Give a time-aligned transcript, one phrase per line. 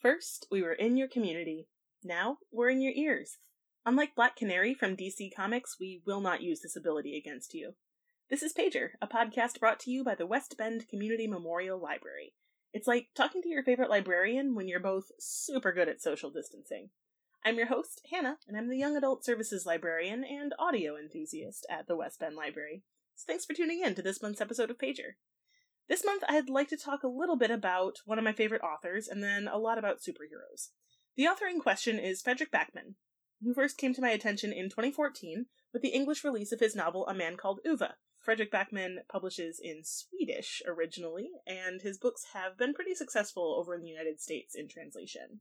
[0.00, 1.68] First, we were in your community.
[2.02, 3.36] Now, we're in your ears.
[3.84, 7.74] Unlike Black Canary from DC Comics, we will not use this ability against you.
[8.30, 12.32] This is Pager, a podcast brought to you by the West Bend Community Memorial Library.
[12.72, 16.88] It's like talking to your favorite librarian when you're both super good at social distancing.
[17.44, 21.88] I'm your host, Hannah, and I'm the Young Adult Services Librarian and audio enthusiast at
[21.88, 22.84] the West Bend Library.
[23.16, 25.16] So thanks for tuning in to this month's episode of Pager.
[25.90, 29.08] This month, I'd like to talk a little bit about one of my favorite authors
[29.08, 30.68] and then a lot about superheroes.
[31.16, 32.94] The author in question is Fredrik Backman,
[33.42, 37.08] who first came to my attention in 2014 with the English release of his novel
[37.08, 37.82] A Man Called Ove.
[38.20, 43.82] Fredrik Backman publishes in Swedish originally, and his books have been pretty successful over in
[43.82, 45.40] the United States in translation.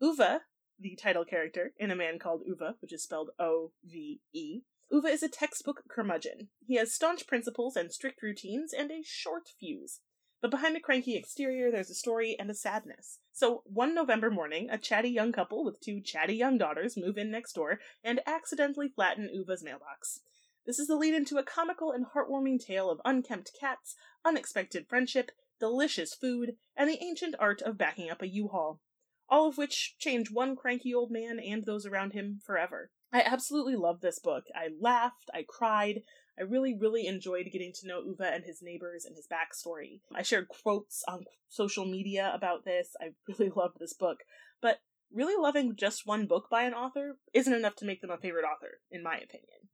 [0.00, 0.40] Ove,
[0.80, 4.62] the title character in A Man Called Ove, which is spelled O V E,
[4.92, 6.48] Ove is a textbook curmudgeon.
[6.64, 10.00] He has staunch principles and strict routines and a short fuse.
[10.40, 13.18] But behind the cranky exterior, there's a story and a sadness.
[13.32, 17.30] So, one November morning, a chatty young couple with two chatty young daughters move in
[17.30, 20.20] next door and accidentally flatten Ove's mailbox.
[20.66, 25.32] This is the lead into a comical and heartwarming tale of unkempt cats, unexpected friendship,
[25.58, 28.80] delicious food, and the ancient art of backing up a U-Haul.
[29.28, 32.90] All of which change one cranky old man and those around him forever.
[33.12, 34.44] I absolutely love this book.
[34.54, 36.02] I laughed, I cried.
[36.38, 40.00] I really, really enjoyed getting to know Ove and his neighbors and his backstory.
[40.14, 42.94] I shared quotes on social media about this.
[43.00, 44.18] I really loved this book.
[44.60, 44.80] But
[45.12, 48.44] really loving just one book by an author isn't enough to make them a favorite
[48.44, 49.68] author, in my opinion.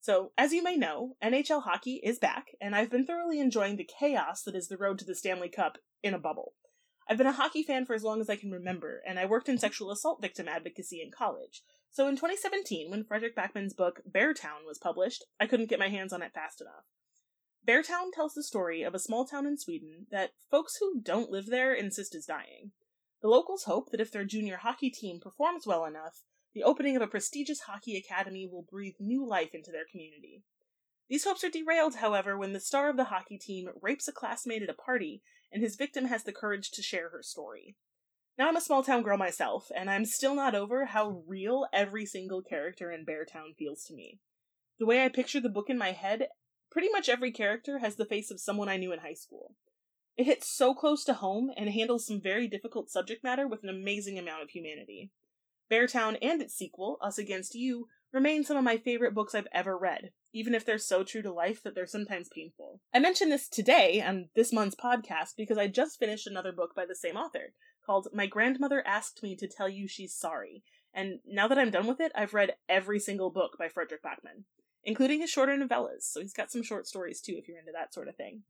[0.00, 3.88] So, as you may know, NHL hockey is back, and I've been thoroughly enjoying the
[3.98, 6.54] chaos that is the road to the Stanley Cup in a bubble.
[7.08, 9.48] I've been a hockey fan for as long as I can remember, and I worked
[9.48, 11.62] in sexual assault victim advocacy in college.
[11.98, 16.12] So in 2017, when Fredrik Backman's book Beartown was published, I couldn't get my hands
[16.12, 16.84] on it fast enough.
[17.66, 21.46] Beartown tells the story of a small town in Sweden that folks who don't live
[21.46, 22.70] there insist is dying.
[23.20, 26.22] The locals hope that if their junior hockey team performs well enough,
[26.54, 30.44] the opening of a prestigious hockey academy will breathe new life into their community.
[31.08, 34.62] These hopes are derailed, however, when the star of the hockey team rapes a classmate
[34.62, 35.20] at a party
[35.50, 37.74] and his victim has the courage to share her story.
[38.38, 42.06] Now I'm a small town girl myself, and I'm still not over how real every
[42.06, 44.20] single character in Beartown feels to me.
[44.78, 46.28] The way I picture the book in my head,
[46.70, 49.56] pretty much every character has the face of someone I knew in high school.
[50.16, 53.68] It hits so close to home and handles some very difficult subject matter with an
[53.68, 55.10] amazing amount of humanity.
[55.68, 59.76] Beartown and its sequel, Us Against You, remain some of my favorite books I've ever
[59.76, 62.80] read, even if they're so true to life that they're sometimes painful.
[62.94, 66.86] I mention this today on this month's podcast because I just finished another book by
[66.86, 67.52] the same author,
[67.88, 70.62] called My Grandmother Asked Me to Tell You She's Sorry.
[70.92, 74.44] And now that I'm done with it, I've read every single book by Fredrik Backman,
[74.84, 77.94] including his shorter novellas, so he's got some short stories too if you're into that
[77.94, 78.42] sort of thing.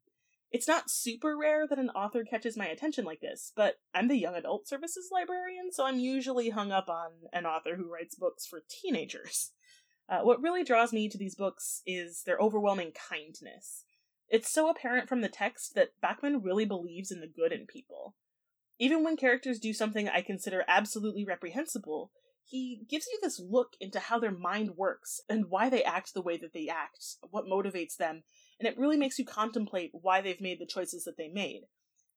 [0.50, 4.16] It's not super rare that an author catches my attention like this, but I'm the
[4.16, 8.44] young adult services librarian, so I'm usually hung up on an author who writes books
[8.44, 9.52] for teenagers.
[10.10, 13.84] Uh, what really draws me to these books is their overwhelming kindness.
[14.30, 18.14] It's so apparent from the text that Backman really believes in the good in people.
[18.78, 22.12] Even when characters do something I consider absolutely reprehensible,
[22.44, 26.22] he gives you this look into how their mind works and why they act the
[26.22, 28.22] way that they act, what motivates them,
[28.58, 31.62] and it really makes you contemplate why they've made the choices that they made.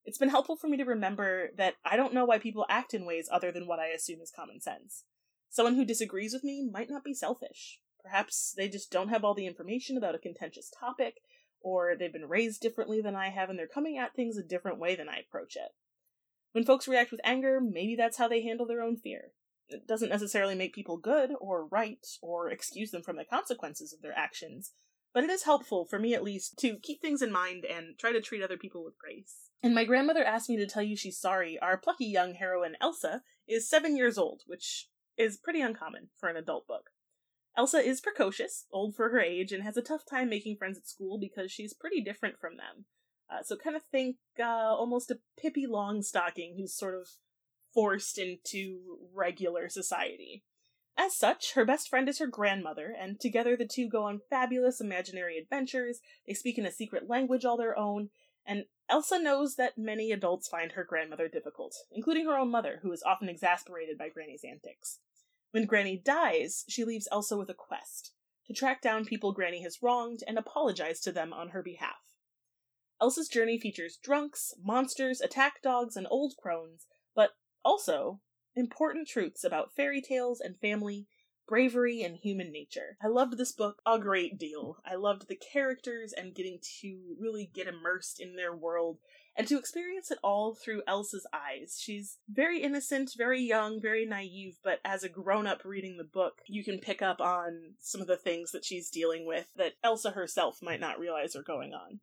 [0.05, 3.05] It's been helpful for me to remember that I don't know why people act in
[3.05, 5.03] ways other than what I assume is common sense.
[5.49, 7.79] Someone who disagrees with me might not be selfish.
[8.01, 11.15] Perhaps they just don't have all the information about a contentious topic,
[11.59, 14.79] or they've been raised differently than I have and they're coming at things a different
[14.79, 15.71] way than I approach it.
[16.53, 19.31] When folks react with anger, maybe that's how they handle their own fear.
[19.69, 24.01] It doesn't necessarily make people good or right or excuse them from the consequences of
[24.01, 24.73] their actions,
[25.13, 28.11] but it is helpful, for me at least, to keep things in mind and try
[28.11, 29.49] to treat other people with grace.
[29.63, 31.57] And my grandmother asked me to tell you she's sorry.
[31.59, 36.37] Our plucky young heroine, Elsa, is seven years old, which is pretty uncommon for an
[36.37, 36.89] adult book.
[37.57, 40.87] Elsa is precocious, old for her age, and has a tough time making friends at
[40.87, 42.85] school because she's pretty different from them.
[43.31, 47.07] Uh, so kind of think uh, almost a Pippi Longstocking who's sort of
[47.73, 50.43] forced into regular society.
[50.97, 54.81] As such, her best friend is her grandmother, and together the two go on fabulous
[54.81, 55.99] imaginary adventures.
[56.27, 58.09] They speak in a secret language all their own,
[58.45, 62.91] and Elsa knows that many adults find her grandmother difficult, including her own mother, who
[62.91, 64.99] is often exasperated by Granny's antics.
[65.51, 68.11] When Granny dies, she leaves Elsa with a quest
[68.47, 72.10] to track down people Granny has wronged and apologize to them on her behalf.
[73.01, 77.31] Elsa's journey features drunks, monsters, attack dogs, and old crones, but
[77.65, 78.21] also
[78.55, 81.07] important truths about fairy tales and family,
[81.47, 82.97] bravery, and human nature.
[83.03, 84.77] I loved this book a great deal.
[84.85, 88.99] I loved the characters and getting to really get immersed in their world
[89.35, 91.79] and to experience it all through Elsa's eyes.
[91.81, 96.41] She's very innocent, very young, very naive, but as a grown up reading the book,
[96.47, 100.11] you can pick up on some of the things that she's dealing with that Elsa
[100.11, 101.99] herself might not realize are going on.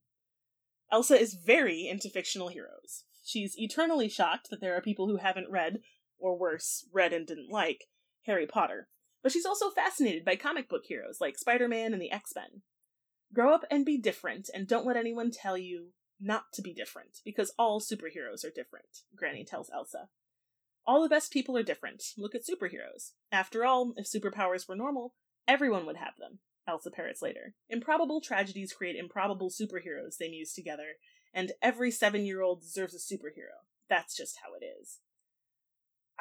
[0.90, 3.04] Elsa is very into fictional heroes.
[3.24, 5.80] She's eternally shocked that there are people who haven't read,
[6.18, 7.84] or worse, read and didn't like,
[8.22, 8.88] Harry Potter.
[9.22, 12.62] But she's also fascinated by comic book heroes like Spider Man and the X Men.
[13.34, 15.88] Grow up and be different, and don't let anyone tell you
[16.20, 20.08] not to be different, because all superheroes are different, Granny tells Elsa.
[20.86, 22.02] All the best people are different.
[22.16, 23.12] Look at superheroes.
[23.30, 25.14] After all, if superpowers were normal,
[25.46, 27.54] everyone would have them, Elsa parrots later.
[27.68, 30.96] Improbable tragedies create improbable superheroes, they muse together,
[31.32, 33.64] and every seven year old deserves a superhero.
[33.88, 34.98] That's just how it is.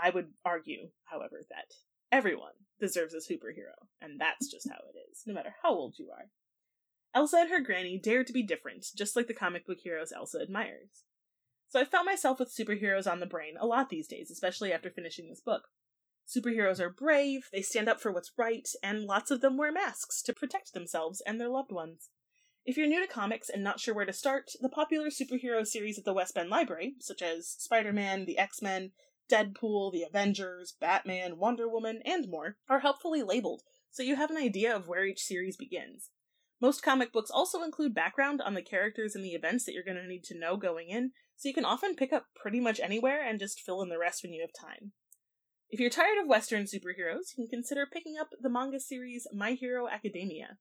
[0.01, 1.73] I would argue, however, that
[2.11, 6.09] everyone deserves a superhero, and that's just how it is, no matter how old you
[6.11, 6.29] are.
[7.13, 10.39] Elsa and her granny dare to be different, just like the comic book heroes Elsa
[10.39, 11.03] admires.
[11.69, 14.89] So I found myself with superheroes on the brain a lot these days, especially after
[14.89, 15.63] finishing this book.
[16.27, 20.21] Superheroes are brave, they stand up for what's right, and lots of them wear masks
[20.23, 22.09] to protect themselves and their loved ones.
[22.65, 25.97] If you're new to comics and not sure where to start, the popular superhero series
[25.97, 28.91] at the West Bend Library, such as Spider Man, the X Men,
[29.31, 34.37] Deadpool, the Avengers, Batman, Wonder Woman, and more, are helpfully labeled, so you have an
[34.37, 36.09] idea of where each series begins.
[36.59, 39.97] Most comic books also include background on the characters and the events that you're going
[39.97, 43.23] to need to know going in, so you can often pick up pretty much anywhere
[43.23, 44.91] and just fill in the rest when you have time.
[45.69, 49.51] If you're tired of Western superheroes, you can consider picking up the manga series My
[49.51, 50.57] Hero Academia.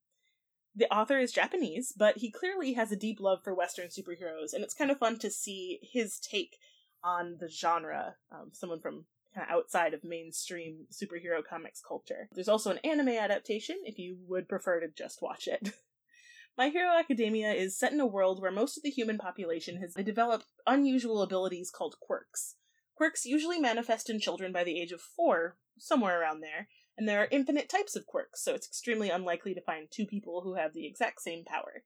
[0.74, 4.64] The author is Japanese, but he clearly has a deep love for Western superheroes, and
[4.64, 6.56] it's kind of fun to see his take
[7.04, 8.16] on the genre.
[8.32, 12.28] Um, someone from kind of outside of mainstream superhero comics culture.
[12.32, 15.72] There's also an anime adaptation if you would prefer to just watch it.
[16.58, 19.94] My Hero Academia is set in a world where most of the human population has
[19.94, 22.56] developed unusual abilities called quirks.
[22.96, 27.20] Quirks usually manifest in children by the age of four, somewhere around there, and there
[27.20, 30.72] are infinite types of quirks, so it's extremely unlikely to find two people who have
[30.72, 31.84] the exact same power.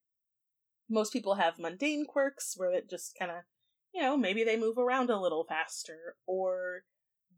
[0.88, 3.38] Most people have mundane quirks, where it just kind of,
[3.92, 6.84] you know, maybe they move around a little faster, or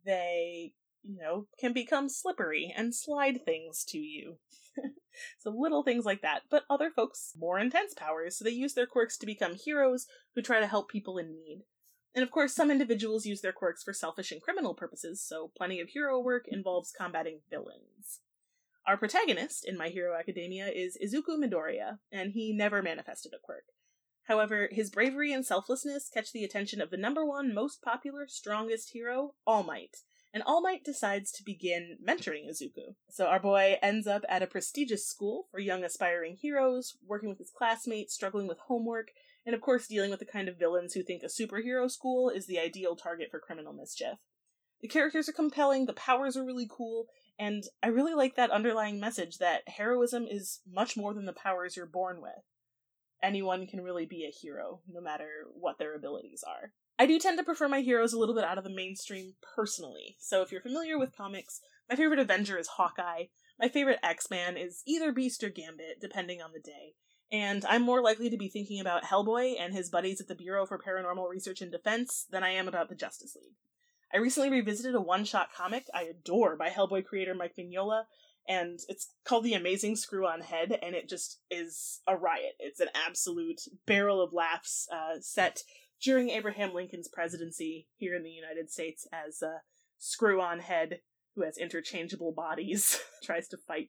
[0.04, 4.36] they, you know, can become slippery and slide things to you.
[5.38, 6.42] so little things like that.
[6.50, 10.42] But other folks more intense powers, so they use their quirks to become heroes who
[10.42, 11.64] try to help people in need.
[12.14, 15.80] And of course, some individuals use their quirks for selfish and criminal purposes, so plenty
[15.80, 18.20] of hero work involves combating villains.
[18.86, 23.64] Our protagonist in My Hero Academia is Izuku Midoriya, and he never manifested a quirk.
[24.24, 28.90] However, his bravery and selflessness catch the attention of the number one most popular, strongest
[28.92, 29.98] hero, All Might,
[30.34, 32.94] and All Might decides to begin mentoring Izuku.
[33.10, 37.38] So our boy ends up at a prestigious school for young aspiring heroes, working with
[37.38, 39.12] his classmates, struggling with homework,
[39.44, 42.46] and of course dealing with the kind of villains who think a superhero school is
[42.46, 44.18] the ideal target for criminal mischief.
[44.80, 47.06] The characters are compelling, the powers are really cool,
[47.38, 51.76] and I really like that underlying message that heroism is much more than the powers
[51.76, 52.32] you're born with.
[53.22, 56.72] Anyone can really be a hero, no matter what their abilities are.
[56.98, 60.16] I do tend to prefer my heroes a little bit out of the mainstream personally.
[60.18, 63.24] So if you're familiar with comics, my favorite Avenger is Hawkeye.
[63.58, 66.94] My favorite X Man is either Beast or Gambit, depending on the day.
[67.32, 70.66] And I'm more likely to be thinking about Hellboy and his buddies at the Bureau
[70.66, 73.56] for Paranormal Research and Defense than I am about the Justice League.
[74.12, 78.04] I recently revisited a one shot comic I adore by Hellboy creator Mike Mignola,
[78.46, 82.52] and it's called The Amazing Screw on Head, and it just is a riot.
[82.58, 85.62] It's an absolute barrel of laughs uh, set
[86.02, 89.62] during Abraham Lincoln's presidency here in the United States as a
[89.98, 91.00] screw on head
[91.34, 93.88] who has interchangeable bodies tries to fight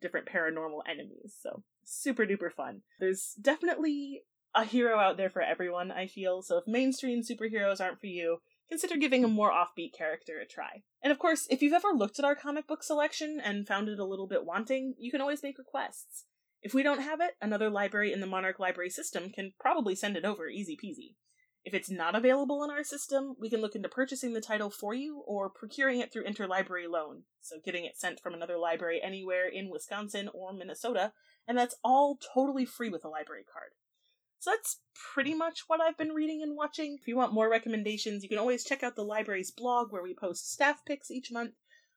[0.00, 1.36] different paranormal enemies.
[1.40, 2.82] So super duper fun.
[2.98, 4.22] There's definitely
[4.54, 6.42] a hero out there for everyone, I feel.
[6.42, 10.82] So if mainstream superheroes aren't for you, consider giving a more offbeat character a try.
[11.02, 13.98] And of course, if you've ever looked at our comic book selection and found it
[13.98, 16.24] a little bit wanting, you can always make requests.
[16.62, 20.16] If we don't have it, another library in the Monarch Library system can probably send
[20.16, 21.14] it over easy peasy.
[21.64, 24.94] If it's not available in our system, we can look into purchasing the title for
[24.94, 29.46] you or procuring it through interlibrary loan, so getting it sent from another library anywhere
[29.46, 31.12] in Wisconsin or Minnesota,
[31.46, 33.72] and that's all totally free with a library card.
[34.38, 34.80] So that's
[35.12, 36.96] pretty much what I've been reading and watching.
[36.98, 40.14] If you want more recommendations, you can always check out the library's blog where we
[40.14, 41.52] post staff picks each month.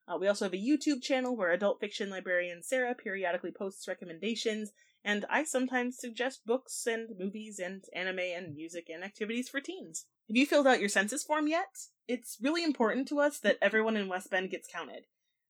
[0.10, 4.74] Uh, we also have a YouTube channel where adult fiction librarian Sarah periodically posts recommendations,
[5.04, 10.06] and I sometimes suggest books and movies and anime and music and activities for teens.
[10.30, 11.88] Have you filled out your census form yet?
[12.08, 15.06] It's really important to us that everyone in West Bend gets counted.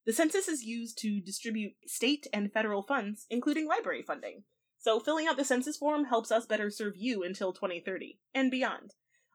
[0.06, 4.42] The census is used to distribute state and federal funds, including library funding.
[4.78, 8.92] So filling out the census form helps us better serve you until 2030 and beyond.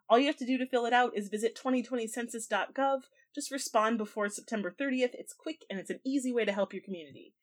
[0.08, 3.02] All you have to do to fill it out is visit 2020census.gov.
[3.34, 5.14] Just respond before September 30th.
[5.14, 7.34] It's quick and it's an easy way to help your community.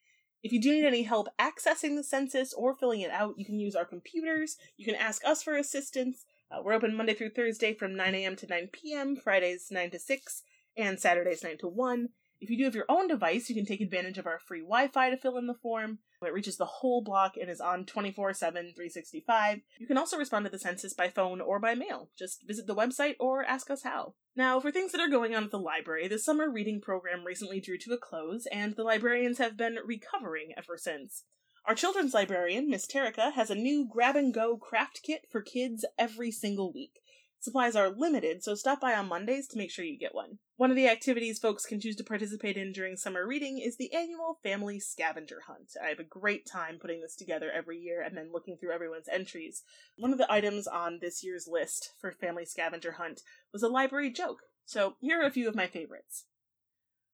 [0.46, 3.58] If you do need any help accessing the census or filling it out, you can
[3.58, 4.56] use our computers.
[4.76, 6.24] You can ask us for assistance.
[6.52, 8.36] Uh, we're open Monday through Thursday from 9 a.m.
[8.36, 10.42] to 9 p.m., Fridays 9 to 6,
[10.76, 12.10] and Saturdays 9 to 1.
[12.40, 14.88] If you do have your own device, you can take advantage of our free Wi
[14.88, 16.00] Fi to fill in the form.
[16.22, 19.60] It reaches the whole block and is on 24 7, 365.
[19.78, 22.10] You can also respond to the census by phone or by mail.
[22.18, 24.14] Just visit the website or ask us how.
[24.34, 27.60] Now, for things that are going on at the library, the summer reading program recently
[27.60, 31.24] drew to a close, and the librarians have been recovering ever since.
[31.64, 35.84] Our children's librarian, Miss Terrica, has a new grab and go craft kit for kids
[35.98, 37.00] every single week.
[37.40, 40.38] Supplies are limited, so stop by on Mondays to make sure you get one.
[40.58, 43.92] One of the activities folks can choose to participate in during summer reading is the
[43.92, 45.72] annual family scavenger hunt.
[45.82, 49.08] I have a great time putting this together every year and then looking through everyone's
[49.12, 49.64] entries.
[49.98, 53.20] One of the items on this year's list for family scavenger hunt
[53.52, 56.24] was a library joke, so here are a few of my favorites.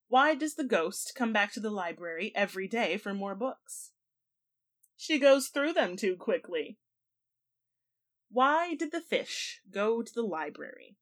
[0.07, 3.91] Why does the ghost come back to the library every day for more books?
[4.97, 6.79] She goes through them too quickly.
[8.31, 10.97] Why did the fish go to the library?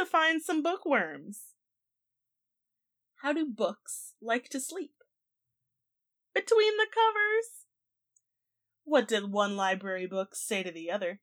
[0.00, 1.40] To find some bookworms.
[3.20, 4.94] How do books like to sleep?
[6.34, 7.66] Between the covers.
[8.84, 11.20] What did one library book say to the other?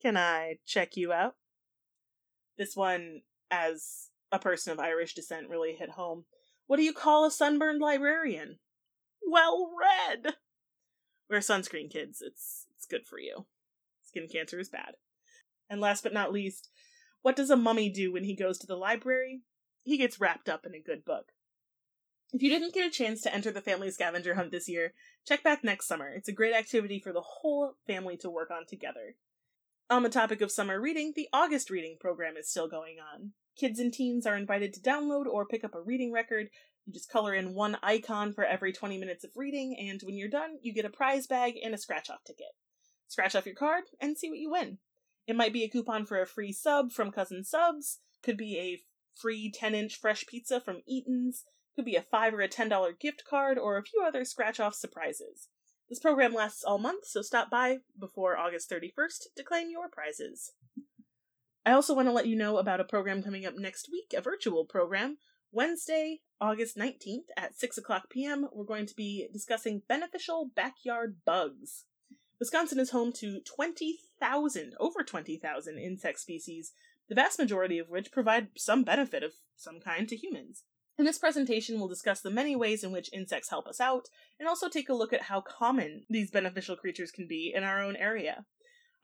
[0.00, 1.34] Can I check you out?
[2.56, 6.26] This one, as a person of Irish descent, really hit home.
[6.68, 8.60] What do you call a sunburned librarian?
[9.28, 10.34] Well read!
[11.28, 12.22] Wear sunscreen, kids.
[12.24, 13.46] It's it's good for you.
[14.04, 14.94] Skin cancer is bad.
[15.68, 16.68] And last but not least,
[17.22, 19.42] what does a mummy do when he goes to the library?
[19.84, 21.32] He gets wrapped up in a good book.
[22.32, 24.94] If you didn't get a chance to enter the family scavenger hunt this year,
[25.26, 26.08] check back next summer.
[26.08, 29.16] It's a great activity for the whole family to work on together.
[29.90, 33.32] On the topic of summer reading, the August reading program is still going on.
[33.56, 36.48] Kids and teens are invited to download or pick up a reading record.
[36.86, 40.30] You just color in one icon for every 20 minutes of reading, and when you're
[40.30, 42.46] done, you get a prize bag and a scratch off ticket.
[43.08, 44.78] Scratch off your card and see what you win.
[45.26, 48.82] It might be a coupon for a free sub from Cousin Subs, could be a
[49.18, 53.24] free 10 inch fresh pizza from Eaton's, could be a 5 or a $10 gift
[53.28, 55.48] card, or a few other scratch off surprises.
[55.88, 60.52] This program lasts all month, so stop by before August 31st to claim your prizes.
[61.64, 64.20] I also want to let you know about a program coming up next week, a
[64.20, 65.18] virtual program.
[65.52, 71.84] Wednesday, August 19th at 6 o'clock p.m., we're going to be discussing beneficial backyard bugs.
[72.42, 76.72] Wisconsin is home to 20,000, over 20,000 insect species,
[77.08, 80.64] the vast majority of which provide some benefit of some kind to humans.
[80.98, 84.08] In this presentation, we'll discuss the many ways in which insects help us out,
[84.40, 87.80] and also take a look at how common these beneficial creatures can be in our
[87.80, 88.44] own area.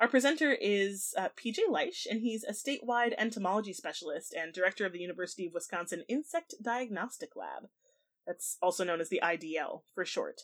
[0.01, 4.93] Our presenter is uh, PJ Liesch, and he's a statewide entomology specialist and director of
[4.93, 7.69] the University of Wisconsin Insect Diagnostic Lab.
[8.27, 10.41] That's also known as the IDL for short.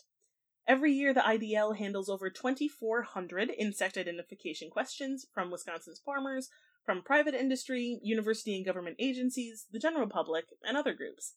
[0.67, 6.49] Every year, the IDL handles over 2,400 insect identification questions from Wisconsin's farmers,
[6.83, 11.33] from private industry, university and government agencies, the general public, and other groups.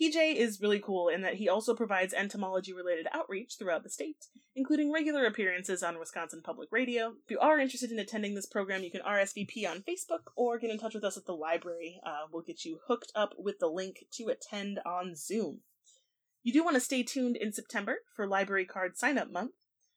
[0.00, 4.26] PJ is really cool in that he also provides entomology related outreach throughout the state,
[4.54, 7.14] including regular appearances on Wisconsin Public Radio.
[7.24, 10.70] If you are interested in attending this program, you can RSVP on Facebook or get
[10.70, 12.00] in touch with us at the library.
[12.06, 15.62] Uh, we'll get you hooked up with the link to attend on Zoom.
[16.42, 19.52] You do want to stay tuned in September for Library Card Sign Up Month.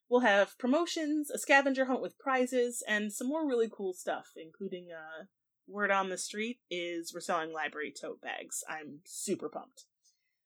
[0.10, 4.90] We'll have promotions, a scavenger hunt with prizes, and some more really cool stuff, including
[4.92, 5.26] uh,
[5.68, 8.64] word on the street is we're selling library tote bags.
[8.68, 9.86] I'm super pumped.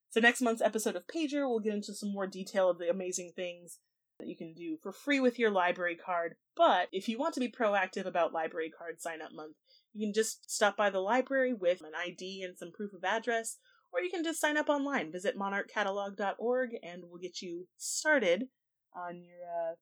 [0.10, 3.34] So next month's episode of Pager, we'll get into some more detail of the amazing
[3.36, 3.80] things
[4.20, 6.36] that you can do for free with your library card.
[6.56, 9.56] But if you want to be proactive about library card sign up month,
[9.94, 13.58] you can just stop by the library with an ID and some proof of address,
[13.96, 15.12] or you can just sign up online.
[15.12, 18.50] Visit monarchcatalog.org and we'll get you started
[18.94, 19.76] on your uh,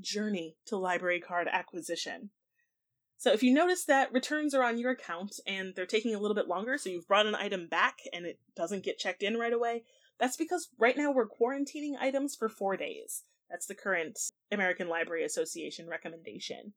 [0.00, 2.30] journey to library card acquisition.
[3.16, 6.34] So if you notice that returns are on your account and they're taking a little
[6.34, 9.52] bit longer, so you've brought an item back and it doesn't get checked in right
[9.52, 9.84] away,
[10.18, 13.22] that's because right now we're quarantining items for four days.
[13.48, 14.18] That's the current
[14.50, 16.72] American Library Association recommendation.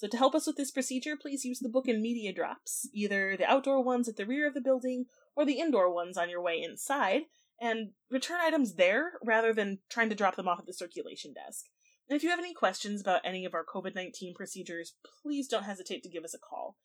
[0.00, 3.36] So to help us with this procedure, please use the book and media drops, either
[3.36, 5.04] the outdoor ones at the rear of the building
[5.36, 7.24] or the indoor ones on your way inside,
[7.60, 11.66] and return items there rather than trying to drop them off at the circulation desk.
[12.08, 15.64] And if you have any questions about any of our COVID 19 procedures, please don't
[15.64, 16.76] hesitate to give us a call.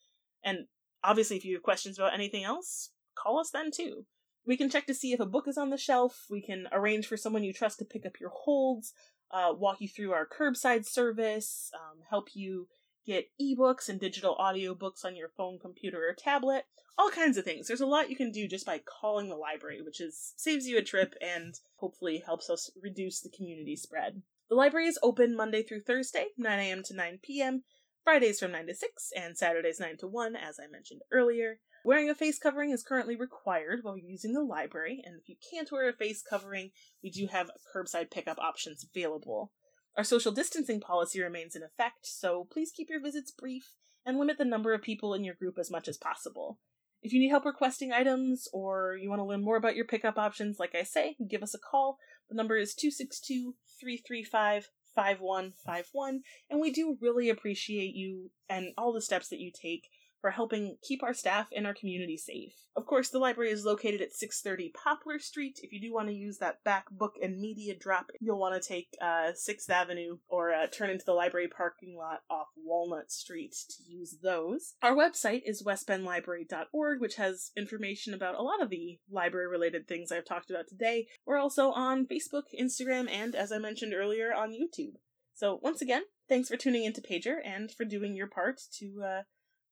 [0.44, 0.66] And
[1.02, 4.06] obviously, if you have questions about anything else, call us then too.
[4.46, 7.08] We can check to see if a book is on the shelf, we can arrange
[7.08, 8.92] for someone you trust to pick up your holds,
[9.32, 12.68] uh, walk you through our curbside service, um, help you
[13.06, 16.66] get ebooks and digital audiobooks on your phone, computer, or tablet,
[16.98, 17.68] all kinds of things.
[17.68, 20.78] There's a lot you can do just by calling the library, which is saves you
[20.78, 24.22] a trip and hopefully helps us reduce the community spread.
[24.50, 26.84] The library is open Monday through Thursday, 9 a.m.
[26.84, 27.64] to 9 p.m.,
[28.04, 31.60] Fridays from 9 to 6, and Saturdays 9 to 1, as I mentioned earlier.
[31.84, 35.72] Wearing a face covering is currently required while using the library, and if you can't
[35.72, 36.72] wear a face covering,
[37.04, 39.52] we do have curbside pickup options available.
[39.98, 43.72] Our social distancing policy remains in effect, so please keep your visits brief
[44.06, 46.60] and limit the number of people in your group as much as possible.
[47.02, 50.18] If you need help requesting items or you want to learn more about your pickup
[50.18, 51.98] options, like I say, give us a call.
[52.30, 59.02] The number is 262 335 5151, and we do really appreciate you and all the
[59.02, 59.90] steps that you take
[60.26, 62.54] for helping keep our staff and our community safe.
[62.76, 65.60] Of course, the library is located at 630 Poplar Street.
[65.62, 68.68] If you do want to use that back book and media drop, you'll want to
[68.68, 73.56] take uh, 6th Avenue or uh, turn into the library parking lot off Walnut Street
[73.70, 74.74] to use those.
[74.82, 80.12] Our website is westbendlibrary.org, which has information about a lot of the library related things
[80.12, 81.06] I've talked about today.
[81.28, 84.96] We're also on Facebook, Instagram, and as I mentioned earlier, on YouTube.
[85.36, 89.22] So, once again, thanks for tuning into Pager and for doing your part to uh,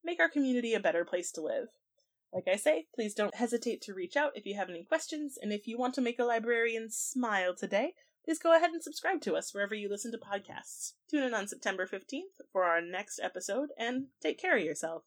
[0.04, 1.68] make our community a better place to live.
[2.32, 5.52] Like I say, please don't hesitate to reach out if you have any questions, and
[5.52, 7.94] if you want to make a librarian smile today,
[8.24, 10.94] please go ahead and subscribe to us wherever you listen to podcasts.
[11.10, 15.02] Tune in on September 15th for our next episode, and take care of yourself.